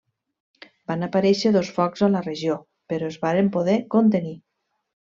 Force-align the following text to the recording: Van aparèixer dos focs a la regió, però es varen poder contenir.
Van 0.91 1.07
aparèixer 1.07 1.51
dos 1.57 1.69
focs 1.77 2.05
a 2.07 2.11
la 2.15 2.23
regió, 2.25 2.57
però 2.95 3.13
es 3.13 3.23
varen 3.29 3.55
poder 3.61 3.81
contenir. 3.99 4.37